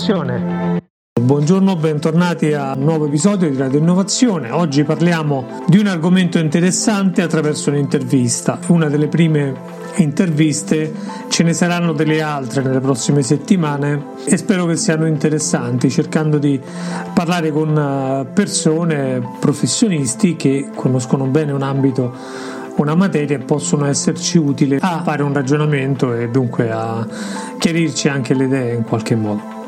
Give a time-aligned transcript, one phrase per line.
[0.00, 0.80] Innovazione.
[1.20, 4.50] Buongiorno, bentornati a un nuovo episodio di Radio Innovazione.
[4.50, 9.54] Oggi parliamo di un argomento interessante attraverso un'intervista, una delle prime
[9.96, 10.90] interviste,
[11.28, 16.58] ce ne saranno delle altre nelle prossime settimane e spero che siano interessanti, cercando di
[17.12, 24.78] parlare con eh, persone, professionisti che conoscono bene un ambito una materia possono esserci utili
[24.80, 27.06] a fare un ragionamento e dunque a
[27.58, 29.59] chiarirci anche le idee in qualche modo.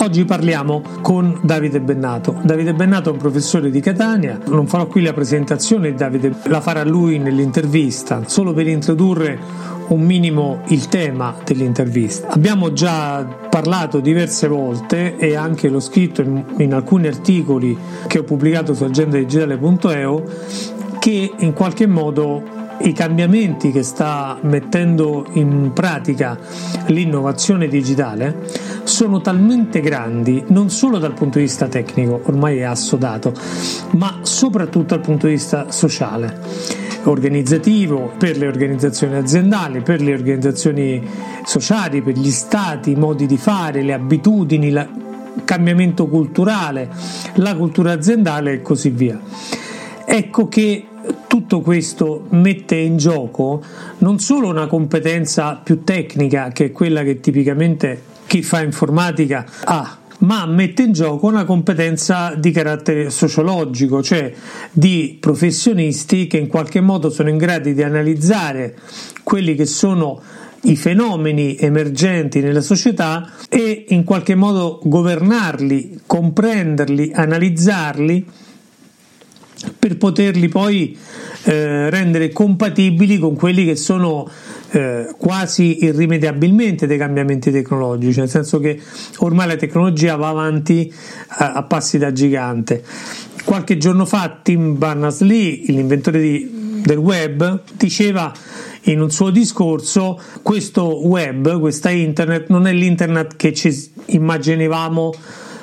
[0.00, 2.38] Oggi parliamo con Davide Bennato.
[2.44, 6.84] Davide Bennato è un professore di Catania, non farò qui la presentazione, Davide la farà
[6.84, 9.36] lui nell'intervista, solo per introdurre
[9.88, 12.28] un minimo il tema dell'intervista.
[12.28, 18.22] Abbiamo già parlato diverse volte e anche l'ho scritto in, in alcuni articoli che ho
[18.22, 20.24] pubblicato su agendadigitale.eu
[21.00, 26.38] che in qualche modo i cambiamenti che sta mettendo in pratica
[26.86, 28.46] l'innovazione digitale
[28.84, 33.32] sono talmente grandi non solo dal punto di vista tecnico, ormai è assodato,
[33.92, 41.06] ma soprattutto dal punto di vista sociale organizzativo per le organizzazioni aziendali, per le organizzazioni
[41.44, 44.88] sociali, per gli stati, i modi di fare, le abitudini, il
[45.44, 46.90] cambiamento culturale,
[47.34, 49.18] la cultura aziendale e così via.
[50.04, 50.86] Ecco che
[51.28, 53.62] tutto questo mette in gioco
[53.98, 59.98] non solo una competenza più tecnica, che è quella che tipicamente chi fa informatica ha,
[60.20, 64.32] ma mette in gioco una competenza di carattere sociologico, cioè
[64.72, 68.76] di professionisti che in qualche modo sono in grado di analizzare
[69.22, 70.20] quelli che sono
[70.62, 78.26] i fenomeni emergenti nella società e in qualche modo governarli, comprenderli, analizzarli
[79.78, 80.96] per poterli poi
[81.44, 84.28] eh, rendere compatibili con quelli che sono
[84.70, 88.80] eh, quasi irrimediabilmente dei cambiamenti tecnologici, nel senso che
[89.18, 90.92] ormai la tecnologia va avanti
[91.28, 92.82] a, a passi da gigante.
[93.44, 98.32] Qualche giorno fa Tim Berners-Lee, l'inventore di, del web, diceva
[98.82, 105.14] in un suo discorso questo web, questa internet non è l'internet che ci immaginavamo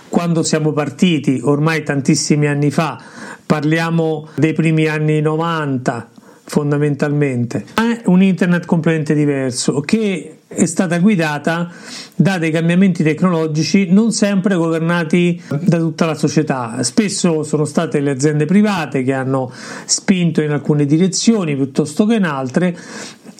[0.10, 3.02] quando siamo partiti ormai tantissimi anni fa
[3.46, 6.10] parliamo dei primi anni 90
[6.46, 7.66] fondamentalmente.
[7.74, 11.72] È un internet completamente diverso che è stata guidata
[12.16, 16.82] da dei cambiamenti tecnologici non sempre governati da tutta la società.
[16.84, 19.52] Spesso sono state le aziende private che hanno
[19.86, 22.78] spinto in alcune direzioni piuttosto che in altre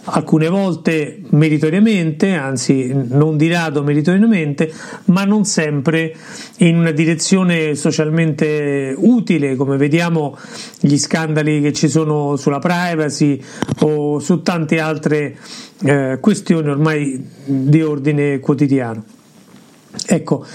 [0.06, 4.72] alcune volte meritoriamente, anzi non di rado meritoriamente,
[5.06, 6.16] ma non sempre
[6.58, 10.38] in una direzione socialmente utile, come vediamo
[10.80, 13.42] gli scandali che ci sono sulla privacy
[13.80, 15.38] o su tante altre
[15.84, 19.04] eh, questioni ormai di ordine quotidiano.
[20.07, 20.45] Ecco,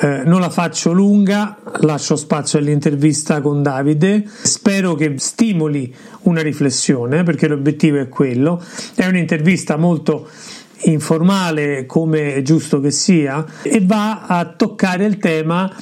[0.00, 7.22] eh, non la faccio lunga, lascio spazio all'intervista con Davide, spero che stimoli una riflessione
[7.22, 8.62] perché l'obiettivo è quello,
[8.94, 10.28] è un'intervista molto
[10.82, 15.74] informale come è giusto che sia e va a toccare il tema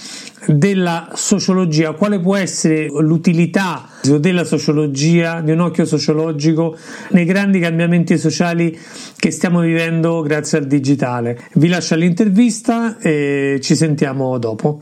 [0.46, 6.76] della sociologia, quale può essere l'utilità della sociologia, di un occhio sociologico
[7.10, 8.76] nei grandi cambiamenti sociali
[9.16, 11.38] che stiamo vivendo grazie al digitale.
[11.54, 14.81] Vi lascio l'intervista e ci sentiamo dopo.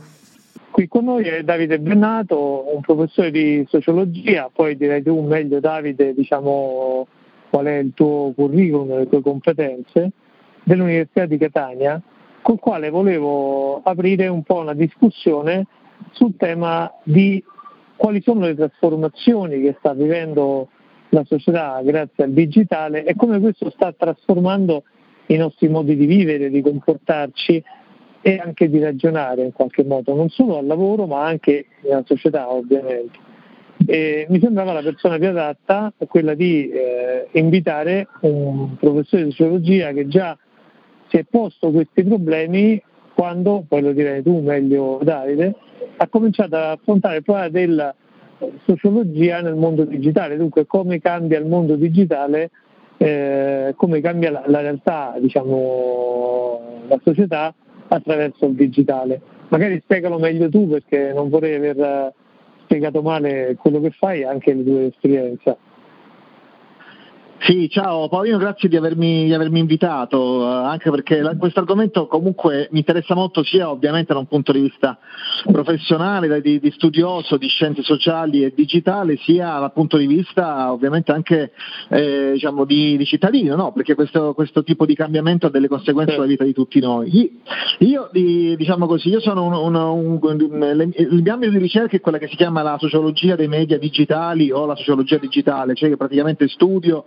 [0.70, 6.14] Qui con noi è Davide Bennato, un professore di sociologia, poi direi tu meglio Davide,
[6.14, 7.06] diciamo
[7.50, 10.10] qual è il tuo curriculum, le tue competenze,
[10.64, 12.00] dell'Università di Catania,
[12.40, 15.66] col quale volevo aprire un po' una discussione
[16.12, 17.42] sul tema di
[18.02, 20.70] quali sono le trasformazioni che sta vivendo
[21.10, 24.82] la società grazie al digitale e come questo sta trasformando
[25.26, 27.62] i nostri modi di vivere, di comportarci
[28.20, 32.50] e anche di ragionare in qualche modo, non solo al lavoro ma anche nella società
[32.50, 33.16] ovviamente.
[33.86, 39.92] E mi sembrava la persona più adatta quella di eh, invitare un professore di sociologia
[39.92, 40.36] che già
[41.06, 42.82] si è posto questi problemi
[43.14, 45.54] quando, poi lo direi tu meglio Davide,
[45.96, 47.94] ha cominciato ad affrontare il problema della
[48.64, 52.50] sociologia nel mondo digitale, dunque come cambia il mondo digitale,
[52.96, 57.54] eh, come cambia la, la realtà, diciamo, la società
[57.88, 59.20] attraverso il digitale.
[59.48, 62.12] Magari spiegalo meglio tu perché non vorrei aver
[62.64, 65.56] spiegato male quello che fai e anche le tue esperienze.
[67.44, 72.68] Sì, ciao Paolino, grazie di avermi, di avermi invitato, eh, anche perché questo argomento comunque
[72.70, 74.96] mi interessa molto sia ovviamente da un punto di vista
[75.50, 81.10] professionale, di, di studioso di scienze sociali e digitali, sia dal punto di vista ovviamente
[81.10, 81.50] anche
[81.88, 83.72] eh, diciamo, di, di, cittadino, no?
[83.72, 87.10] perché questo, questo, tipo di cambiamento ha delle conseguenze sulla vita di tutti noi.
[87.78, 92.00] Io, diciamo così, io sono un, un, un, un, il mio ambito di ricerca è
[92.00, 95.96] quella che si chiama la sociologia dei media digitali o la sociologia digitale, cioè che
[95.96, 97.06] praticamente studio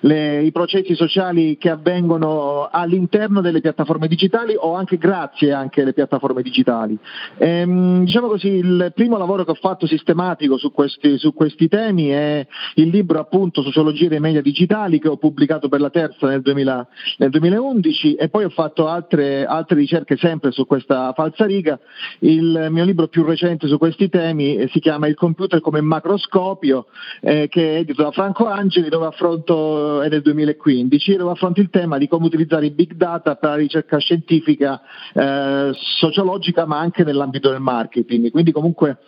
[0.00, 5.92] le, i processi sociali che avvengono all'interno delle piattaforme digitali o anche grazie anche alle
[5.92, 6.98] piattaforme digitali.
[7.38, 12.08] Ehm, diciamo così, il primo lavoro che ho fatto sistematico su questi, su questi, temi
[12.08, 16.42] è il libro appunto Sociologia dei media digitali che ho pubblicato per la terza nel,
[16.42, 16.88] 2000,
[17.18, 21.78] nel 2011 e poi ho fatto altre, altre ricerche sempre su questa falsariga.
[22.20, 26.86] Il mio libro più recente su questi temi eh, si chiama Il computer come macroscopio
[27.20, 31.70] eh, che è edito da Franco Angeli dove affronto è del 2015, dove affronta il
[31.70, 34.80] tema di come utilizzare i big data per la ricerca scientifica,
[35.12, 38.30] eh, sociologica, ma anche nell'ambito del marketing.
[38.30, 38.98] Quindi comunque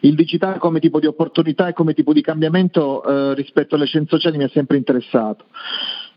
[0.00, 4.10] il digitale come tipo di opportunità e come tipo di cambiamento eh, rispetto alle scienze
[4.10, 5.46] sociali mi ha sempre interessato.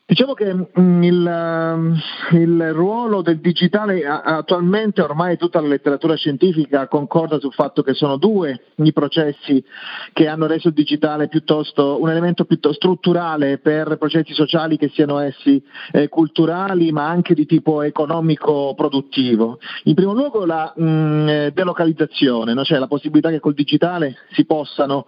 [0.10, 6.88] Diciamo che mm, il, eh, il, ruolo del digitale attualmente ormai tutta la letteratura scientifica
[6.88, 9.64] concorda sul fatto che sono due i processi
[10.12, 15.62] che hanno reso il digitale un elemento piuttosto strutturale per processi sociali che siano essi
[15.92, 19.60] eh, culturali ma anche di tipo economico produttivo.
[19.84, 22.64] In primo luogo la mh, mm, eh, delocalizzazione, no?
[22.64, 25.06] cioè la possibilità che col digitale si possano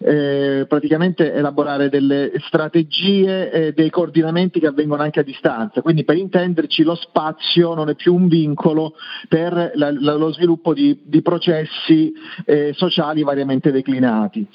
[0.00, 6.04] eh, praticamente elaborare delle strategie, eh, dei coordinamenti spostamenti che avvengono anche a distanza, quindi
[6.04, 8.94] per intenderci lo spazio non è più un vincolo
[9.28, 12.12] per la, la, lo sviluppo di, di processi
[12.44, 14.46] eh, sociali variamente declinati.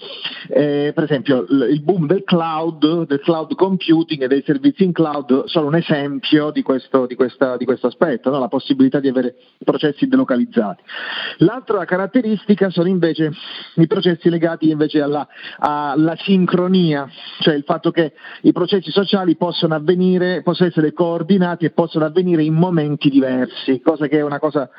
[0.50, 5.46] Eh, per esempio il boom del cloud, del cloud computing e dei servizi in cloud
[5.46, 8.40] sono un esempio di questo, di questa, di questo aspetto, no?
[8.40, 10.84] la possibilità di avere processi delocalizzati.
[11.38, 13.32] L'altra caratteristica sono invece
[13.76, 17.08] i processi legati invece alla, alla sincronia,
[17.40, 22.44] cioè il fatto che i processi sociali possono avvenire, possono essere coordinati e possono avvenire
[22.44, 24.70] in momenti diversi, cosa che è una cosa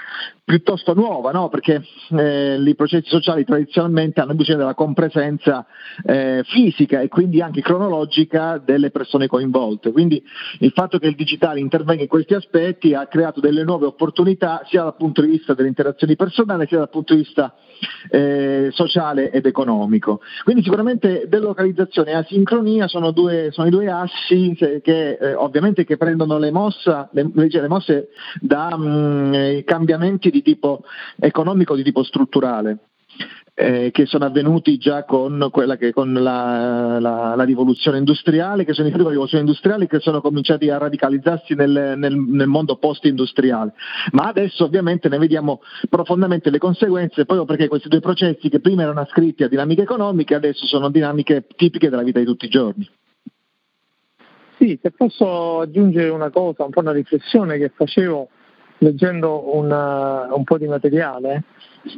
[0.44, 1.48] piuttosto nuova, no?
[1.48, 5.66] perché eh, i processi sociali tradizionalmente hanno bisogno della compresenza
[6.04, 9.92] eh, fisica e quindi anche cronologica delle persone coinvolte.
[9.92, 10.22] Quindi
[10.60, 14.84] il fatto che il digitale intervenga in questi aspetti ha creato delle nuove opportunità sia
[14.84, 17.54] dal punto di vista delle interazioni personali sia dal punto di vista
[18.10, 20.20] eh, sociale ed economico.
[20.44, 25.96] Quindi sicuramente delocalizzazione e asincronia sono, due, sono i due assi che, eh, ovviamente che
[25.96, 28.08] prendono le, mossa, le, le mosse
[28.40, 30.82] da mh, mm, cambiamenti di tipo
[31.18, 32.78] economico, di tipo strutturale
[33.58, 38.86] eh, che sono avvenuti già con, che, con la, la, la, rivoluzione industriale, che sono
[38.86, 43.72] i primi rivoluzioni industriali che sono cominciati a radicalizzarsi nel, nel, nel mondo post-industriale.
[44.12, 48.82] Ma adesso ovviamente ne vediamo profondamente le conseguenze, proprio perché questi due processi che prima
[48.82, 52.88] erano ascritti a dinamiche economiche, adesso sono dinamiche tipiche della vita di tutti i giorni.
[54.58, 58.28] Sì, se posso aggiungere una cosa, un po' una riflessione che facevo
[58.78, 61.44] leggendo una, un po' di materiale,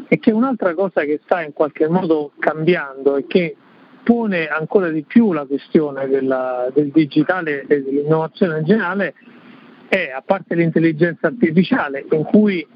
[0.07, 3.57] è che un'altra cosa che sta in qualche modo cambiando e che
[4.03, 9.15] pone ancora di più la questione della, del digitale e dell'innovazione in generale
[9.89, 12.67] è, a parte l'intelligenza artificiale, in cui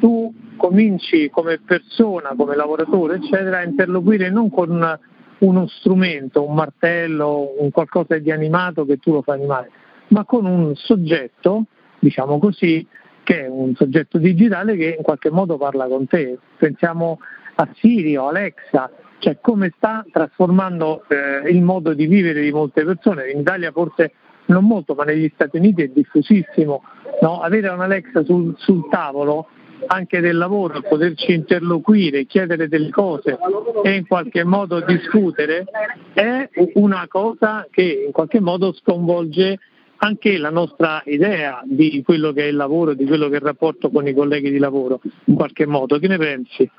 [0.00, 4.98] tu cominci come persona, come lavoratore, eccetera, a interloquire non con
[5.40, 9.70] uno strumento, un martello, un qualcosa di animato che tu lo fai animare,
[10.08, 11.64] ma con un soggetto,
[11.98, 12.86] diciamo così,
[13.22, 16.38] che è un soggetto digitale che in qualche modo parla con te.
[16.56, 17.20] Pensiamo
[17.54, 22.84] a Siri o Alexa, cioè come sta trasformando eh, il modo di vivere di molte
[22.84, 23.30] persone.
[23.30, 24.12] In Italia forse
[24.46, 26.82] non molto, ma negli Stati Uniti è diffusissimo.
[27.20, 27.40] No?
[27.40, 29.48] Avere un Alexa sul, sul tavolo
[29.86, 33.38] anche del lavoro, poterci interloquire, chiedere delle cose
[33.82, 35.64] e in qualche modo discutere
[36.12, 39.58] è una cosa che in qualche modo sconvolge
[40.02, 43.44] anche la nostra idea di quello che è il lavoro, di quello che è il
[43.44, 45.98] rapporto con i colleghi di lavoro, in qualche modo.
[45.98, 46.70] Che ne pensi?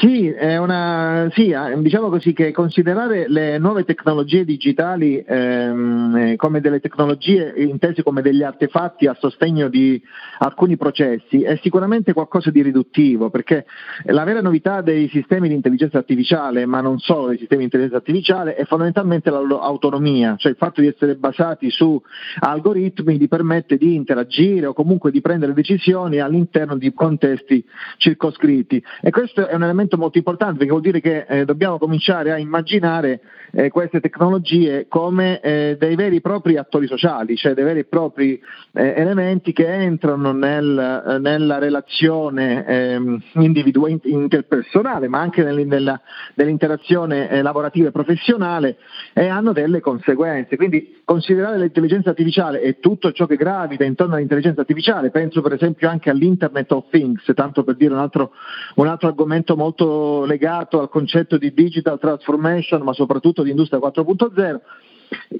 [0.00, 6.60] Sì, una, sì, eh, diciamo così che considerare le nuove tecnologie digitali ehm, eh, come
[6.60, 10.00] delle tecnologie intese come degli artefatti a sostegno di
[10.38, 13.64] alcuni processi è sicuramente qualcosa di riduttivo, perché
[14.04, 17.98] la vera novità dei sistemi di intelligenza artificiale, ma non solo dei sistemi di intelligenza
[17.98, 22.00] artificiale, è fondamentalmente la loro autonomia, cioè il fatto di essere basati su
[22.40, 27.64] algoritmi ti permette di interagire o comunque di prendere decisioni all'interno di contesti
[27.96, 28.82] circoscritti.
[29.00, 32.38] E questo è un elemento molto importante perché vuol dire che eh, dobbiamo cominciare a
[32.38, 33.20] immaginare
[33.52, 37.84] eh, queste tecnologie come eh, dei veri e propri attori sociali, cioè dei veri e
[37.84, 38.40] propri
[38.72, 46.00] eh, elementi che entrano nel, eh, nella relazione ehm, individu- interpersonale, ma anche nel, nella,
[46.34, 48.76] nell'interazione eh, lavorativa e professionale
[49.12, 50.56] e hanno delle conseguenze.
[50.56, 55.88] Quindi considerare l'intelligenza artificiale e tutto ciò che gravita intorno all'intelligenza artificiale, penso per esempio
[55.88, 58.32] anche all'Internet of Things, tanto per dire un altro,
[58.76, 64.60] un altro argomento molto legato al concetto di digital transformation, ma soprattutto di industria 4.0,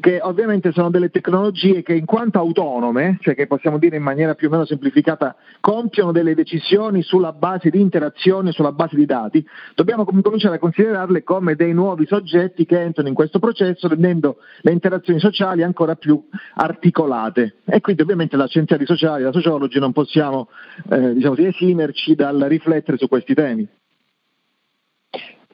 [0.00, 4.34] che ovviamente sono delle tecnologie che in quanto autonome, cioè che possiamo dire in maniera
[4.34, 9.44] più o meno semplificata, compiono delle decisioni sulla base di interazioni, sulla base di dati,
[9.74, 14.72] dobbiamo cominciare a considerarle come dei nuovi soggetti che entrano in questo processo rendendo le
[14.72, 16.22] interazioni sociali ancora più
[16.54, 17.56] articolate.
[17.64, 20.48] E quindi ovviamente da scienziati sociali, da sociologi non possiamo
[20.90, 23.68] eh, diciamo, esimerci dal riflettere su questi temi.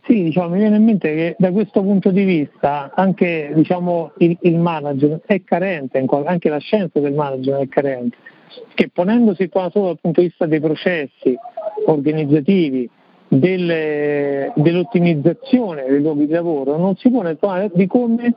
[0.05, 4.37] Sì, diciamo, mi viene in mente che da questo punto di vista anche diciamo, il,
[4.41, 8.17] il management è carente, anche la scienza del management è carente,
[8.75, 11.37] che ponendosi qua solo dal punto di vista dei processi
[11.87, 12.91] organizzativi,
[13.29, 18.35] delle, dell'ottimizzazione dei luoghi di lavoro, non si pone problema di come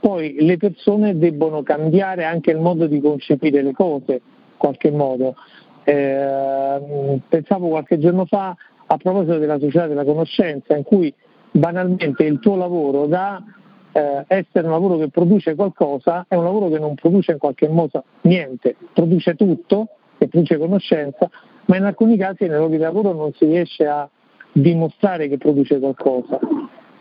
[0.00, 5.34] poi le persone debbono cambiare anche il modo di concepire le cose, in qualche modo.
[5.82, 8.54] Eh, pensavo qualche giorno fa
[8.90, 11.12] a proposito della società della conoscenza, in cui
[11.50, 13.42] banalmente il tuo lavoro da
[13.92, 17.68] eh, essere un lavoro che produce qualcosa è un lavoro che non produce in qualche
[17.68, 21.28] modo niente, produce tutto, che produce conoscenza,
[21.66, 24.08] ma in alcuni casi nel luogo di lavoro non si riesce a
[24.52, 26.38] dimostrare che produce qualcosa.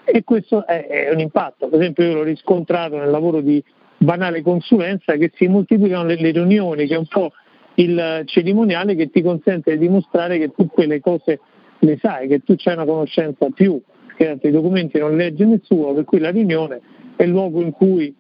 [0.04, 1.68] E questo è, è un impatto.
[1.68, 3.64] Per esempio io l'ho riscontrato nel lavoro di
[3.98, 7.32] banale consulenza che si moltiplicano le, le riunioni, che è un po'
[7.76, 11.40] il cerimoniale che ti consente di dimostrare che tu quelle cose
[11.80, 13.82] le sai, che tu c'hai una conoscenza più,
[14.16, 16.82] che altri documenti non legge nessuno, per cui la riunione
[17.16, 18.14] è il luogo in cui,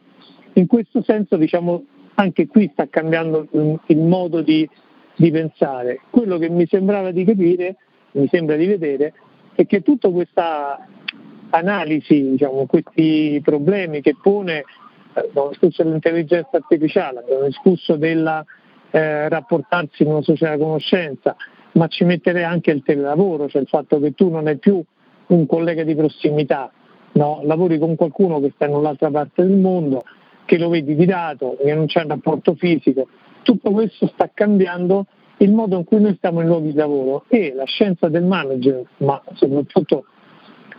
[0.53, 1.85] in questo senso, diciamo,
[2.15, 3.47] anche qui sta cambiando
[3.87, 4.67] il modo di,
[5.15, 6.01] di pensare.
[6.09, 7.77] Quello che mi sembrava di capire,
[8.11, 9.13] mi sembra di vedere,
[9.55, 10.87] è che tutta questa
[11.49, 14.63] analisi, diciamo, questi problemi che pone,
[15.13, 18.45] eh, abbiamo discusso dell'intelligenza artificiale, abbiamo discusso del
[18.91, 21.35] eh, rapportarsi in una società conoscenza,
[21.77, 24.83] ma ci metterei anche il telelavoro, cioè il fatto che tu non hai più
[25.27, 26.71] un collega di prossimità,
[27.13, 27.41] no?
[27.43, 30.03] lavori con qualcuno che sta in un'altra parte del mondo,
[30.45, 33.07] che lo vedi di dato, che non c'è un rapporto fisico.
[33.43, 35.05] Tutto questo sta cambiando
[35.37, 38.83] il modo in cui noi stiamo in luoghi di lavoro e la scienza del manager,
[38.97, 40.05] ma soprattutto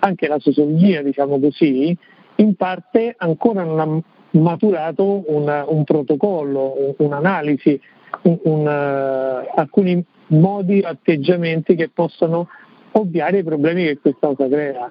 [0.01, 1.97] anche la sociologia, diciamo così,
[2.37, 7.81] in parte ancora non ha maturato un, un protocollo, un'analisi,
[8.23, 12.49] un, un, uh, alcuni modi, atteggiamenti che possono
[12.93, 14.91] ovviare i problemi che questa cosa crea.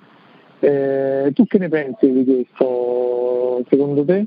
[0.60, 4.26] Eh, tu che ne pensi di questo, secondo te?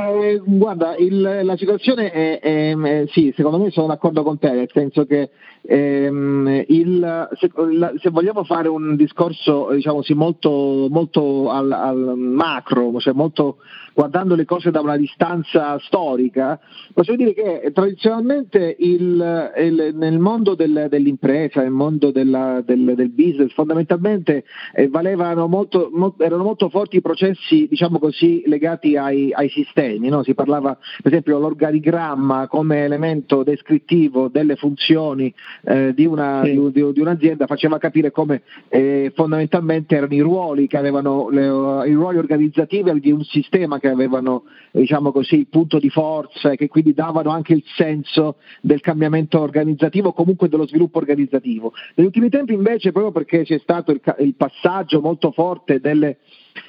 [0.00, 4.52] Eh, guarda, il, la situazione è, è, è, sì, secondo me sono d'accordo con te,
[4.52, 5.30] nel senso che
[5.62, 12.14] ehm, il, se, la, se, vogliamo fare un discorso diciamo sì, molto, molto al, al,
[12.16, 13.56] macro, cioè molto
[13.92, 16.60] guardando le cose da una distanza storica,
[16.94, 23.10] possiamo dire che tradizionalmente il, il, nel mondo del, dell'impresa, nel mondo della, del, del,
[23.10, 24.44] business, fondamentalmente
[24.76, 29.87] eh, valevano molto, mo, erano molto forti i processi, diciamo così, legati ai, ai sistemi.
[29.96, 30.22] No?
[30.22, 36.70] Si parlava, per esempio, dell'organigramma come elemento descrittivo delle funzioni eh, di, una, sì.
[36.70, 41.92] di, di, un'azienda, faceva capire come eh, fondamentalmente erano i ruoli che avevano le, i
[41.92, 46.56] ruoli organizzativi di un sistema che che avevano diciamo così, il punto di forza e
[46.56, 51.72] che quindi davano anche il senso del cambiamento organizzativo, comunque dello sviluppo organizzativo.
[51.94, 56.18] Negli ultimi tempi invece, proprio perché c'è stato il, il passaggio molto forte delle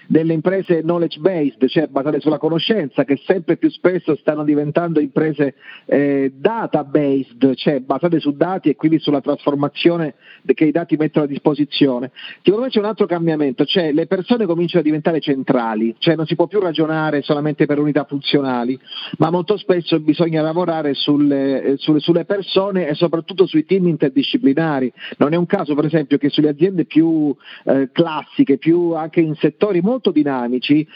[0.10, 5.54] delle imprese knowledge based, cioè basate sulla conoscenza, che sempre più spesso stanno diventando imprese
[5.86, 10.16] eh, data based, cioè basate su dati e quindi sulla trasformazione
[10.54, 12.12] che i dati mettono a disposizione.
[12.42, 16.26] Secondo me c'è un altro cambiamento, cioè le persone cominciano a diventare centrali, cioè non
[16.26, 18.80] si può più ragionare solamente per unità funzionali,
[19.20, 24.92] ma molto spesso bisogna lavorare sulle, eh, sulle, sulle persone e soprattutto sui team interdisciplinari.
[25.18, 29.36] Non è un caso per esempio che sulle aziende più eh, classiche, più anche in
[29.36, 30.88] settori settori molto dinamici,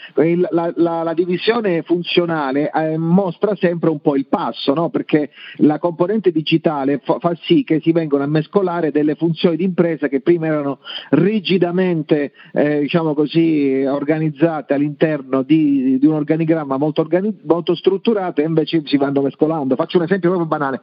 [0.50, 4.90] la, la, la divisione funzionale eh, mostra sempre un po' il passo, no?
[4.90, 9.64] perché la componente digitale fa, fa, sì che si vengano a mescolare delle funzioni di
[9.64, 10.78] impresa che prima erano
[11.10, 18.44] rigidamente eh, diciamo così, organizzate all'interno di, di un organigramma molto, organi- molto strutturato e
[18.44, 19.76] invece si vanno mescolando.
[19.76, 20.82] Faccio un esempio proprio banale.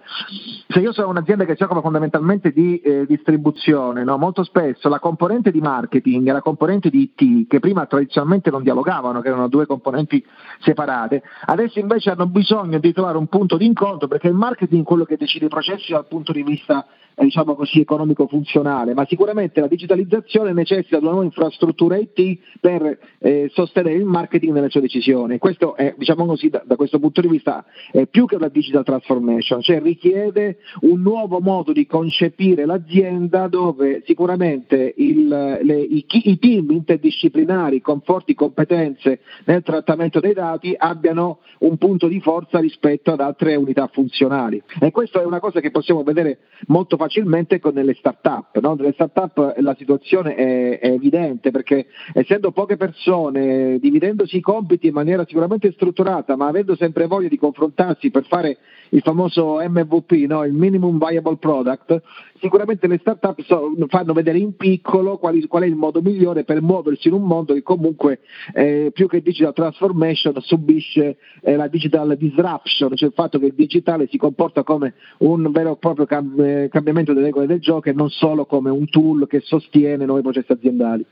[0.67, 4.17] Se io sono un'azienda che si occupa fondamentalmente di eh, distribuzione, no?
[4.17, 8.63] molto spesso la componente di marketing e la componente di IT, che prima tradizionalmente non
[8.63, 10.23] dialogavano, che erano due componenti
[10.59, 14.85] separate, adesso invece hanno bisogno di trovare un punto di incontro perché il marketing è
[14.85, 16.85] quello che decide i processi dal punto di vista
[17.15, 22.97] eh, diciamo così, economico-funzionale, ma sicuramente la digitalizzazione necessita di una nuova infrastruttura IT per
[23.19, 25.37] eh, sostenere il marketing nelle sue decisioni.
[25.37, 28.83] Questo è, diciamo così, da, da, questo punto di vista è più che una digital
[28.83, 36.39] transformation, cioè richiede un nuovo modo di concepire l'azienda dove sicuramente il, le, i, i
[36.39, 43.11] team interdisciplinari con forti competenze nel trattamento dei dati abbiano un punto di forza rispetto
[43.11, 44.61] ad altre unità funzionali.
[44.79, 48.59] E questa è una cosa che possiamo vedere molto facilmente con le start-up.
[48.59, 48.73] No?
[48.73, 54.93] Nelle start-up la situazione è, è, evidente perché essendo poche persone, dividendosi i compiti in
[54.93, 58.57] maniera sicuramente strutturata, ma avendo sempre voglia di confrontarsi per fare
[58.89, 60.43] il famoso MVP, no?
[60.43, 62.01] il minimum viable product,
[62.41, 66.61] sicuramente le start-up so, fanno vedere in piccolo quali, qual è il modo migliore per
[66.61, 68.19] muoversi in un mondo che comunque
[68.53, 73.53] eh, più che digital transformation subisce eh, la digital disruption, cioè il fatto che il
[73.53, 77.89] digitale si comporta come un vero e proprio cam- eh, cambiamento delle regole del gioco
[77.89, 81.05] e non solo come un tool che sostiene nuovi processi aziendali.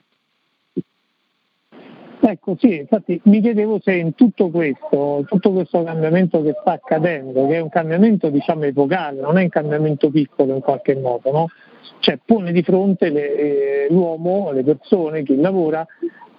[2.22, 7.48] Ecco, sì, infatti mi chiedevo se in tutto questo, tutto questo cambiamento che sta accadendo,
[7.48, 11.48] che è un cambiamento diciamo epocale, non è un cambiamento piccolo in qualche modo, no?
[12.00, 15.86] cioè pone di fronte le, eh, l'uomo, le persone, chi lavora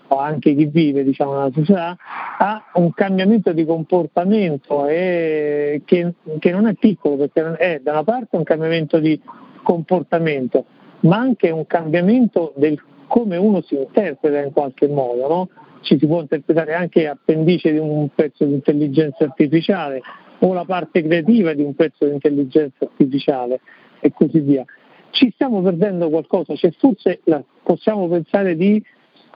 [0.08, 1.96] o anche chi vive diciamo, nella società
[2.38, 8.04] a un cambiamento di comportamento e, che, che non è piccolo perché è da una
[8.04, 9.18] parte un cambiamento di
[9.62, 10.64] comportamento
[11.00, 15.48] ma anche un cambiamento del come uno si interpreta in qualche modo, no?
[15.80, 20.00] Ci si può interpretare anche appendice di un pezzo di intelligenza artificiale
[20.40, 23.60] o la parte creativa di un pezzo di intelligenza artificiale
[24.00, 24.64] e così via.
[25.10, 28.82] Ci stiamo perdendo qualcosa, cioè forse la, possiamo pensare di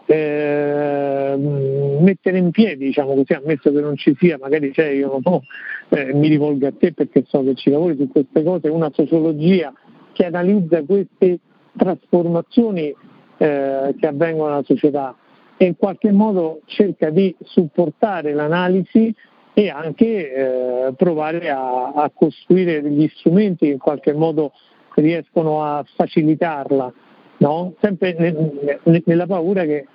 [0.07, 1.35] eh,
[2.01, 5.43] mettere in piedi, diciamo così, ammesso che non ci sia, magari c'è, io non so,
[5.89, 9.73] eh, mi rivolgo a te perché so che ci lavori su queste cose, una sociologia
[10.13, 11.39] che analizza queste
[11.77, 12.95] trasformazioni
[13.37, 15.17] eh, che avvengono nella società
[15.57, 19.15] e in qualche modo cerca di supportare l'analisi
[19.55, 24.53] e anche eh, provare a, a, costruire degli strumenti che in qualche modo
[24.97, 26.93] riescono a facilitarla,
[27.39, 27.75] no?
[27.81, 29.87] sempre ne, ne, nella paura che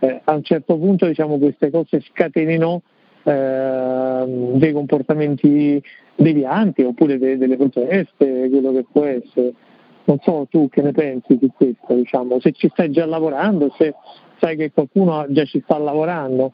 [0.00, 2.82] eh, a un certo punto diciamo, queste cose scatenino
[3.22, 5.82] eh, dei comportamenti
[6.16, 9.52] devianti oppure de, delle proteste, quello che può essere.
[10.06, 13.94] Non so tu che ne pensi di questo, diciamo, se ci stai già lavorando, se
[14.44, 16.52] sai che qualcuno già ci sta lavorando.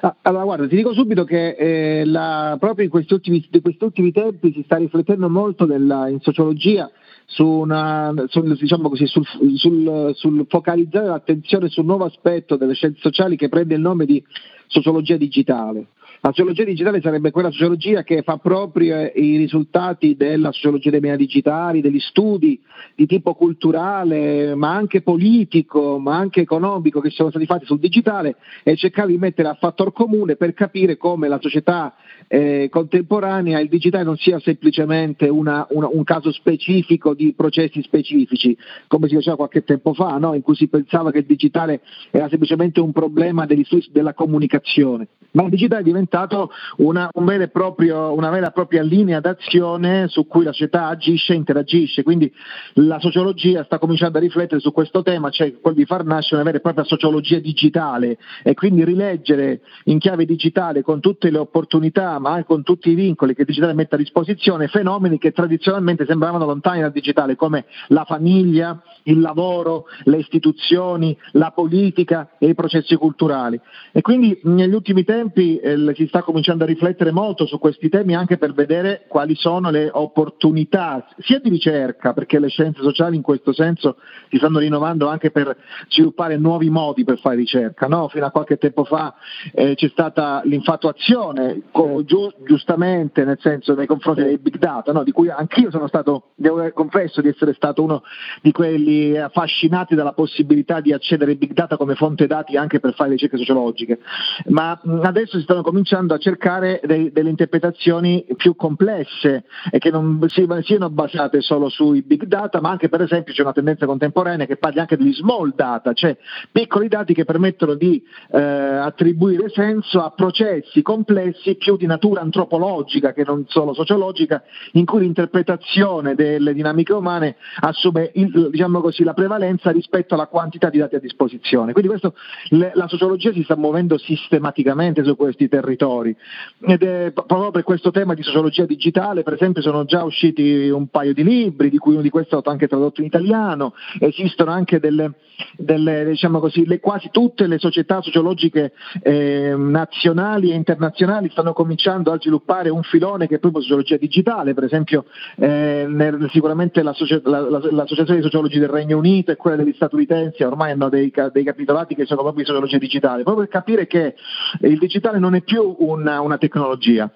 [0.00, 3.84] Ah, allora, guarda, ti dico subito che eh, la, proprio in questi, ultimi, in questi,
[3.84, 6.90] ultimi, tempi si sta riflettendo molto nella, in sociologia
[7.26, 13.00] su una, sul, diciamo così, sul, sul, sul, focalizzare l'attenzione sul nuovo aspetto delle scienze
[13.00, 14.22] sociali che prende il nome di
[14.66, 15.86] sociologia digitale.
[16.24, 21.16] La sociologia digitale sarebbe quella sociologia che fa proprio i risultati della sociologia dei media
[21.16, 22.62] digitali, degli studi
[22.94, 28.36] di tipo culturale, ma anche politico, ma anche economico che sono stati fatti sul digitale
[28.62, 31.92] e cercare di mettere a fattor comune per capire come la società
[32.28, 38.56] eh, contemporanea il digitale non sia semplicemente una, una, un caso specifico di processi specifici,
[38.86, 40.34] come si faceva qualche tempo fa, no?
[40.34, 41.80] in cui si pensava che il digitale
[42.12, 48.28] era semplicemente un problema della comunicazione ma il digitale è diventato una, un proprio, una,
[48.28, 52.30] vera e propria linea d'azione su cui la società agisce e interagisce, quindi
[52.74, 56.44] la sociologia sta cominciando a riflettere su questo tema, cioè quello di far nascere una
[56.44, 62.18] vera e propria sociologia digitale e quindi rileggere in chiave digitale con tutte le opportunità
[62.18, 66.04] ma anche con tutti i vincoli che il digitale mette a disposizione fenomeni che tradizionalmente
[66.04, 72.54] sembravano lontani dal digitale come la famiglia, il lavoro, le istituzioni, la politica e i
[72.54, 73.60] processi culturali.
[73.92, 78.14] E quindi negli ultimi tempi eh, si sta cominciando a riflettere molto su questi temi
[78.14, 83.22] anche per vedere quali sono le opportunità sia di ricerca, perché le scienze sociali in
[83.22, 83.96] questo senso
[84.30, 85.56] si stanno rinnovando anche per
[85.88, 87.86] sviluppare nuovi modi per fare ricerca.
[87.86, 88.08] No?
[88.08, 89.14] Fino a qualche tempo fa
[89.52, 95.02] eh, c'è stata l'infatuazione co- giu- giustamente nel senso nei confronti dei big data, no?
[95.02, 98.02] di cui anch'io sono stato, devo, confesso di essere stato uno
[98.40, 102.94] di quelli affascinati dalla possibilità di accedere ai big data come fonte dati anche per
[102.94, 103.98] fare ricerche sociologiche,
[104.46, 110.20] ma adesso si stanno cominciando a cercare dei, delle interpretazioni più complesse e che non
[110.28, 114.56] siano basate solo sui big data, ma anche per esempio c'è una tendenza contemporanea che
[114.56, 116.16] parli anche degli small data, cioè
[116.50, 123.12] piccoli dati che permettono di eh, attribuire senso a processi complessi più di natura antropologica
[123.12, 129.14] che non solo sociologica, in cui l'interpretazione delle dinamiche umane assume il, diciamo così, la
[129.14, 131.72] prevalenza rispetto alla quantità di dati a disposizione.
[131.72, 132.14] Quindi questo,
[132.50, 136.14] le, la sociologia si sta muovendo sistematicamente su questi territori.
[136.60, 140.88] Ed è proprio per questo tema di sociologia digitale, per esempio, sono già usciti un
[140.88, 144.50] paio di libri, di cui uno di questi è stato anche tradotto in italiano, esistono
[144.50, 145.14] anche delle,
[145.56, 152.12] delle diciamo così, le, quasi tutte le società sociologiche eh, nazionali e internazionali stanno cominciando
[152.12, 155.04] a sviluppare un filone che è proprio sociologia digitale, per esempio
[155.36, 159.74] eh, nel, sicuramente la, la, la, l'associazione dei sociologi del Regno Unito e quella degli
[159.74, 163.86] statunitensi ormai hanno dei, dei capitolati che sono proprio di sociologia digitale, proprio per capire
[163.86, 164.14] che
[164.60, 167.10] il digitale non è più una, una tecnologia,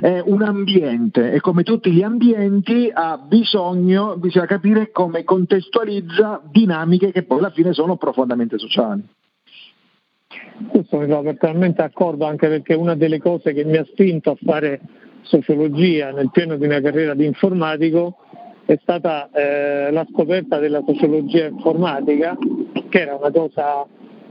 [0.00, 7.12] è un ambiente e come tutti gli ambienti ha bisogno, bisogna capire come contestualizza dinamiche
[7.12, 9.02] che poi alla fine sono profondamente sociali.
[10.68, 14.36] Questo mi trovo totalmente d'accordo anche perché una delle cose che mi ha spinto a
[14.44, 14.80] fare
[15.22, 18.18] sociologia nel pieno di una carriera di informatico
[18.68, 22.36] è stata eh, la scoperta della sociologia informatica
[22.90, 23.86] che era una cosa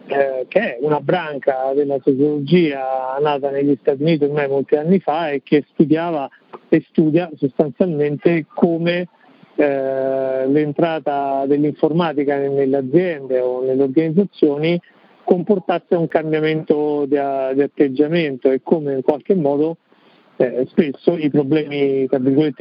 [0.06, 5.32] eh, che è una branca della sociologia nata negli Stati Uniti ormai molti anni fa
[5.32, 6.30] e che studiava
[6.70, 9.08] e studia sostanzialmente come
[9.56, 14.80] eh, l'entrata dell'informatica nelle aziende o nelle organizzazioni
[15.24, 17.20] comportasse un cambiamento di,
[17.56, 19.78] di atteggiamento e come in qualche modo
[20.38, 22.08] eh, spesso i problemi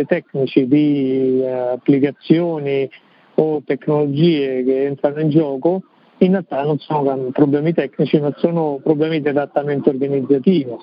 [0.06, 2.88] tecnici di eh, applicazioni
[3.34, 5.82] o tecnologie che entrano in gioco
[6.18, 10.82] in realtà non sono problemi tecnici ma sono problemi di adattamento organizzativo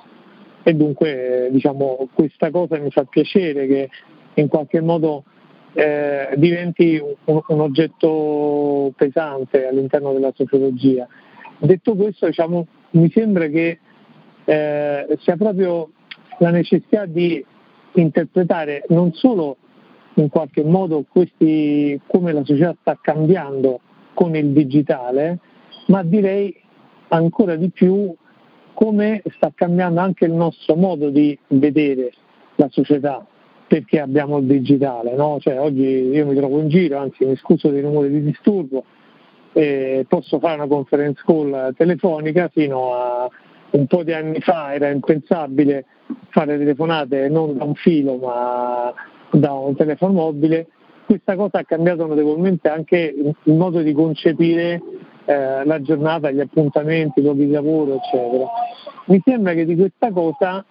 [0.63, 3.89] e dunque diciamo, questa cosa mi fa piacere che
[4.35, 5.25] in qualche modo
[5.73, 11.05] eh, diventi un, un, oggetto pesante all'interno della sociologia.
[11.57, 13.79] Detto questo diciamo, mi sembra che
[14.45, 15.89] eh, sia proprio
[16.39, 17.43] la necessità di
[17.93, 19.57] interpretare non solo
[20.15, 23.79] in qualche modo questi, come la società sta cambiando
[24.13, 25.39] con il digitale,
[25.87, 26.55] ma direi
[27.09, 28.13] ancora di più
[28.73, 32.11] come sta cambiando anche il nostro modo di vedere
[32.55, 33.25] la società
[33.67, 35.15] perché abbiamo il digitale.
[35.15, 35.37] No?
[35.39, 38.83] Cioè, oggi io mi trovo in giro, anzi mi scuso dei rumori di disturbo,
[39.53, 43.29] eh, posso fare una conference call telefonica, fino a
[43.73, 45.85] un po' di anni fa era impensabile
[46.29, 48.93] fare telefonate non da un filo ma
[49.31, 50.67] da un telefono mobile
[51.05, 54.81] questa cosa ha cambiato notevolmente anche il modo di concepire
[55.25, 58.45] eh, la giornata, gli appuntamenti, i luoghi di lavoro, eccetera.
[59.05, 60.65] Mi sembra che di questa cosa,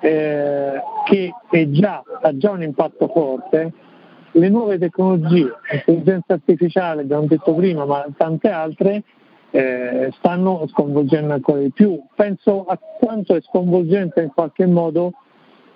[0.00, 3.72] eh, che già, ha già un impatto forte,
[4.32, 9.02] le nuove tecnologie, l'intelligenza artificiale, abbiamo detto prima, ma tante altre,
[9.54, 12.02] eh, stanno sconvolgendo ancora di più.
[12.16, 15.12] Penso a quanto è sconvolgente in qualche modo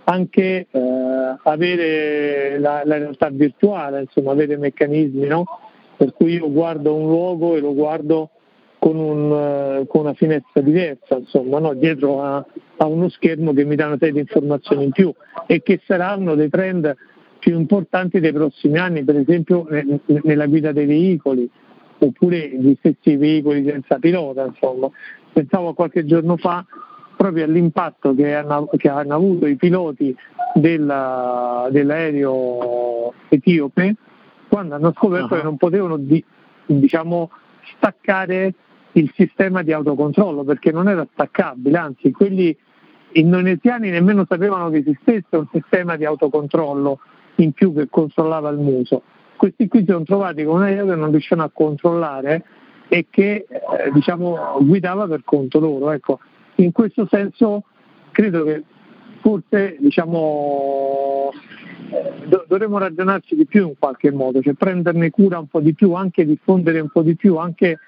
[0.03, 5.45] anche eh, avere la, la, realtà virtuale, insomma avere meccanismi no?
[5.97, 8.31] per cui io guardo un luogo e lo guardo
[8.79, 11.75] con, un, uh, con una finestra diversa, insomma, no?
[11.75, 12.45] dietro a,
[12.79, 15.13] a, uno schermo che mi dà una serie di informazioni in più
[15.47, 16.97] e che saranno dei trend
[17.39, 21.49] più importanti dei prossimi anni, per esempio ne, nella guida dei veicoli
[21.99, 24.47] oppure gli stessi veicoli senza pilota.
[24.47, 24.89] Insomma.
[25.33, 26.65] Pensavo qualche giorno fa
[27.17, 30.15] proprio all'impatto che hanno, che hanno avuto i piloti
[30.55, 33.97] della, dell'aereo etiope
[34.49, 35.41] quando hanno scoperto uh-huh.
[35.41, 36.25] che non potevano di,
[36.67, 37.31] diciamo,
[37.77, 38.55] staccare
[38.93, 42.57] il sistema di autocontrollo perché non era staccabile, anzi quelli
[43.13, 47.01] indonesiani nemmeno sapevano che esistesse un sistema di autocontrollo
[47.37, 49.03] in più che controllava il muso.
[49.39, 52.45] Questi qui si sono trovati con un aereo che non riuscivano a controllare
[52.89, 55.93] e che eh, diciamo, guidava per conto loro.
[55.93, 56.19] Ecco,
[56.57, 57.63] in questo senso
[58.11, 58.65] credo che
[59.21, 61.31] forse diciamo,
[62.27, 65.93] do- dovremmo ragionarci di più in qualche modo, cioè prenderne cura un po' di più,
[65.93, 67.79] anche diffondere un po' di più, anche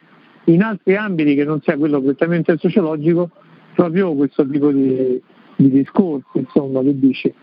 [0.45, 3.31] in altri ambiti che non sia quello prettamente sociologico,
[3.75, 5.21] proprio questo tipo di,
[5.57, 7.35] di discorsi, insomma, che dici?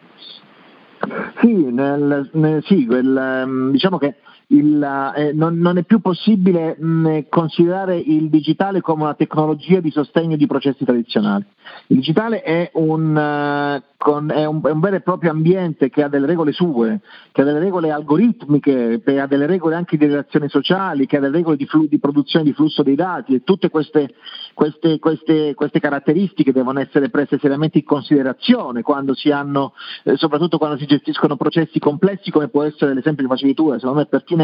[1.39, 4.15] Sì, nel, nel, sì quel, ehm, diciamo che
[4.47, 9.91] il, eh, non, non, è più possibile mh, considerare il digitale come una tecnologia di
[9.91, 11.45] sostegno di processi tradizionali.
[11.87, 16.03] Il digitale è un, uh, con, è, un, è un, vero e proprio ambiente che
[16.03, 20.05] ha delle regole sue, che ha delle regole algoritmiche, che ha delle regole anche di
[20.05, 23.43] relazioni sociali, che ha delle regole di, flu, di produzione di flusso dei dati e
[23.43, 24.13] tutte queste,
[24.53, 30.57] queste, queste, queste, caratteristiche devono essere prese seriamente in considerazione quando si hanno, eh, soprattutto
[30.57, 34.07] quando si gestiscono processi complessi come può essere l'esempio che facevi tu, secondo me è
[34.07, 34.36] pertinente,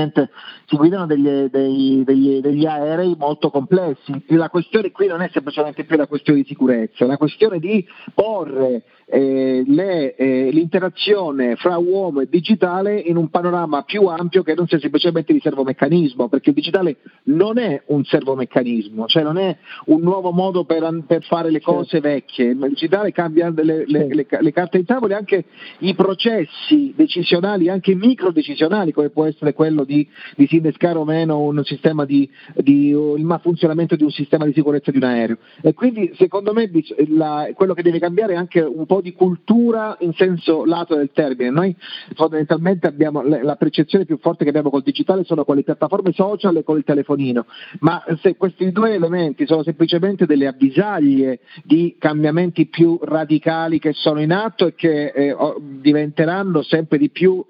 [0.65, 4.11] si guidano degli, degli, degli, degli aerei molto complessi.
[4.27, 7.85] La questione qui non è semplicemente più la questione di sicurezza, è una questione di
[8.13, 14.55] porre eh, le, eh, l'interazione fra uomo e digitale in un panorama più ampio che
[14.55, 19.55] non sia semplicemente di servomeccanismo, perché il digitale non è un servomeccanismo, cioè non è
[19.85, 24.51] un nuovo modo per, per fare le cose vecchie, il digitale cambia le, le, le,
[24.51, 25.45] carte in tavola e anche
[25.79, 31.39] i processi decisionali, anche micro decisionali, come può essere quello di, di innescare o meno
[31.39, 35.37] un sistema di, di, il funzionamento di un sistema di sicurezza di un aereo.
[35.61, 36.67] E quindi secondo me
[37.09, 41.11] la, quello che deve cambiare è anche un po' di cultura in senso lato del
[41.13, 41.51] termine.
[41.51, 41.75] Noi
[42.15, 46.55] fondamentalmente abbiamo la percezione più forte che abbiamo col digitale sono con le piattaforme social
[46.55, 47.45] e con il telefonino,
[47.81, 54.21] ma se questi due elementi sono semplicemente delle avvisaglie di cambiamenti più radicali che sono
[54.21, 57.45] in atto e che eh, diventeranno sempre di più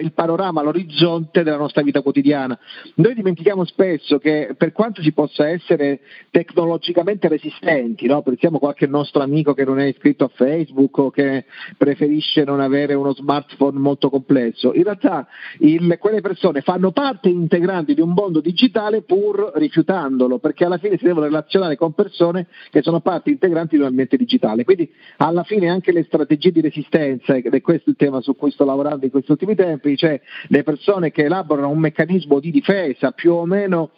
[0.00, 2.58] il panorama, l'orizzonte della nostra vita quotidiana.
[2.94, 6.00] Noi dimentichiamo spesso che per quanto si possa essere
[6.30, 8.22] tecnologicamente resistenti, no?
[8.22, 11.44] pensiamo qualche nostro amico che non è iscritto a Facebook o che
[11.76, 15.26] preferisce non avere uno smartphone molto complesso, in realtà
[15.58, 20.96] il, quelle persone fanno parte integrante di un mondo digitale pur rifiutandolo, perché alla fine
[20.96, 24.64] si devono relazionare con persone che sono parte integranti di un ambiente digitale.
[24.64, 28.50] Quindi alla fine anche le strategie di resistenza, ed è questo il tema su cui
[28.50, 33.10] sto lavorando in questi ultimi tempi, cioè le persone che elaborano un meccanismo di difesa
[33.10, 33.90] più o meno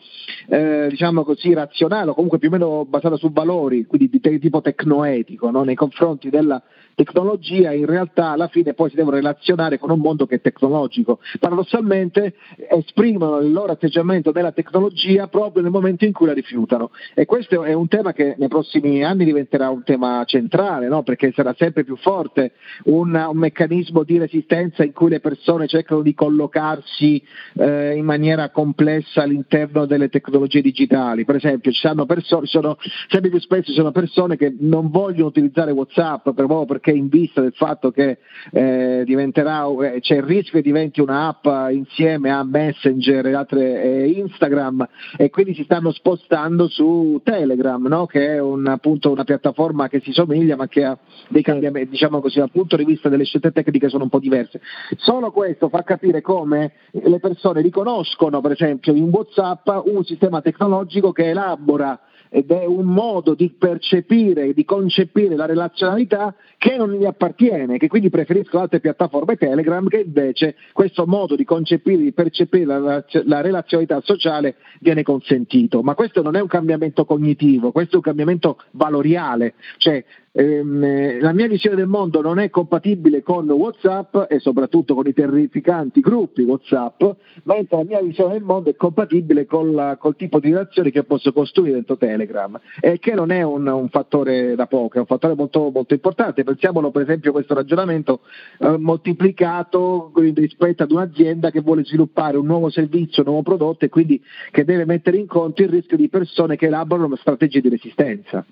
[0.49, 4.39] eh, diciamo così razionale o comunque più o meno basato su valori, quindi di te-
[4.39, 5.63] tipo tecnoetico no?
[5.65, 6.63] nei confronti della
[6.95, 11.19] tecnologia, in realtà alla fine poi si devono relazionare con un mondo che è tecnologico.
[11.39, 12.35] Paradossalmente
[12.71, 17.65] esprimono il loro atteggiamento della tecnologia proprio nel momento in cui la rifiutano e questo
[17.65, 21.03] è un tema che nei prossimi anni diventerà un tema centrale, no?
[21.03, 22.53] perché sarà sempre più forte
[22.85, 27.23] un, un meccanismo di resistenza in cui le persone persone cercano di collocarsi
[27.55, 31.25] eh, in maniera complessa all'interno delle tecnologie digitali.
[31.25, 32.77] Per esempio, ci sono persone, sono,
[33.09, 37.41] sempre più spesso ci sono persone che non vogliono utilizzare WhatsApp proprio perché in vista
[37.41, 38.19] del fatto che
[38.53, 44.09] eh, diventerà, eh, c'è il rischio che diventi un'app insieme a Messenger e altre eh,
[44.11, 48.05] Instagram e quindi si stanno spostando su Telegram, no?
[48.05, 50.99] che è un, appunto una piattaforma che si somiglia ma che ha
[51.29, 54.61] dei cambiamenti, diciamo così, dal punto di vista delle scelte tecniche sono un po' diverse.
[54.99, 61.13] Solo questo fa capire come le persone riconoscono, per esempio, in WhatsApp un sistema tecnologico
[61.13, 62.01] che elabora
[62.33, 67.89] ed è un modo di percepire, di concepire la relazionalità che non gli appartiene, che
[67.89, 73.41] quindi preferiscono altre piattaforme Telegram che invece questo modo di concepire, di percepire la, la
[73.41, 75.83] relazionalità sociale viene consentito.
[75.83, 81.33] Ma questo non è un cambiamento cognitivo, questo è un cambiamento valoriale, cioè ehm, la
[81.33, 86.43] mia visione del mondo non è compatibile con WhatsApp e soprattutto con i terrificanti gruppi
[86.43, 87.03] WhatsApp,
[87.45, 91.33] mentre la mia visione del mondo è compatibile col, col tipo di relazioni che posso
[91.33, 95.35] costruire dentro Telegram e che non è un, un fattore da poco, è un fattore
[95.35, 96.45] molto, molto importante.
[96.45, 98.21] Pensiamolo per esempio a questo ragionamento
[98.59, 103.89] eh, moltiplicato rispetto ad un'azienda che vuole sviluppare un nuovo servizio, un nuovo prodotto e
[103.89, 108.45] quindi che deve mettere in conto il rischio di persone che elaborano strategie di resistenza.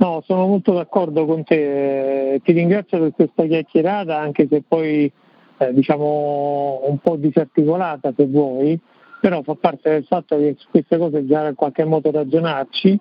[0.00, 5.12] No, sono molto d'accordo con te, ti ringrazio per questa chiacchierata anche se poi
[5.58, 8.80] eh, diciamo un po' disarticolata se vuoi,
[9.20, 12.98] però fa parte del fatto che su queste cose bisogna in qualche modo ragionarci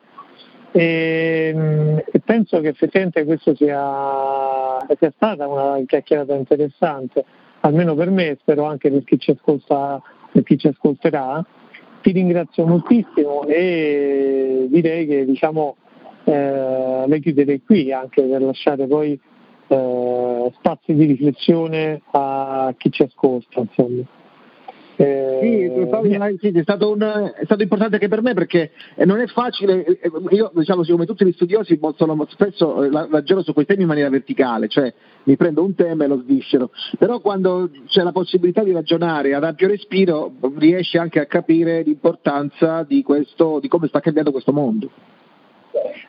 [0.73, 7.23] e, mm, e penso che effettivamente questa sia, sia, stata una chiacchierata interessante,
[7.61, 10.01] almeno per me spero anche per chi ci, ascolta,
[10.33, 11.45] per chi ci ascolterà.
[12.01, 15.77] Ti ringrazio moltissimo e direi che diciamo,
[16.29, 19.19] eh, le chiuderei qui anche per lasciare poi
[19.67, 23.61] eh, spazi di riflessione a chi ci ascolta.
[23.61, 24.03] Insomma.
[24.95, 25.39] Eh,
[26.41, 28.71] sì, è, stato un, è, stato importante anche per me perché
[29.05, 33.53] non è facile, eh, eh, io diciamo come tutti gli studiosi sono, spesso ragiono su
[33.53, 37.69] quei temi in maniera verticale, cioè mi prendo un tema e lo sviscero, però quando
[37.87, 43.59] c'è la possibilità di ragionare ad ampio respiro riesci anche a capire l'importanza di, questo,
[43.61, 44.91] di come sta cambiando questo mondo.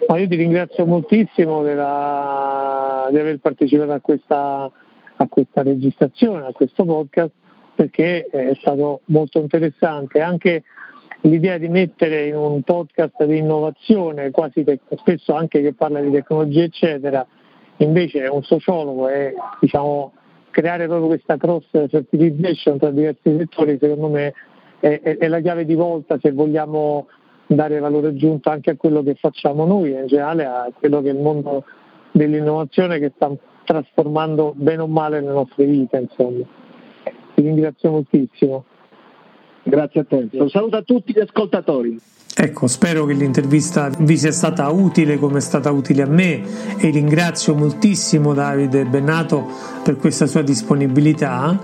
[0.08, 4.70] Ma io ti ringrazio moltissimo della, di aver partecipato a questa,
[5.16, 7.32] a questa registrazione, a questo podcast
[7.74, 10.20] perché è stato molto interessante.
[10.20, 10.64] Anche
[11.22, 16.10] l'idea di mettere in un podcast di innovazione, quasi te- spesso anche che parla di
[16.10, 17.26] tecnologia eccetera,
[17.78, 20.12] invece un sociologo e diciamo,
[20.50, 24.34] creare proprio questa cross fertilization tra diversi settori secondo me
[24.80, 27.06] è, è, è, la chiave di volta se vogliamo
[27.54, 31.10] dare valore aggiunto anche a quello che facciamo noi e in generale a quello che
[31.10, 31.64] è il mondo
[32.12, 33.30] dell'innovazione che sta
[33.64, 35.98] trasformando bene o male le nostre vite.
[35.98, 36.44] Insomma.
[37.34, 38.64] Ti ringrazio moltissimo.
[39.64, 40.28] Grazie a te.
[40.32, 41.98] Un saluto a tutti gli ascoltatori.
[42.42, 46.40] Ecco, spero che l'intervista vi sia stata utile come è stata utile a me
[46.78, 49.46] e ringrazio moltissimo Davide Bennato
[49.84, 51.60] per questa sua disponibilità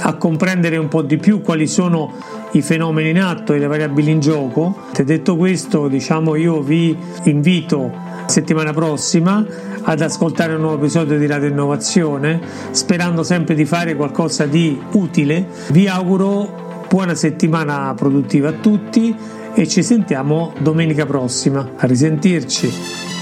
[0.00, 2.12] a comprendere un po' di più quali sono
[2.50, 4.76] i fenomeni in atto e le variabili in gioco.
[5.00, 7.92] Detto questo, diciamo io vi invito
[8.26, 9.46] settimana prossima
[9.82, 12.40] ad ascoltare un nuovo episodio di Radio Innovazione,
[12.72, 15.46] sperando sempre di fare qualcosa di utile.
[15.70, 19.14] Vi auguro buona settimana produttiva a tutti
[19.56, 21.70] e ci sentiamo domenica prossima.
[21.76, 23.15] A risentirci.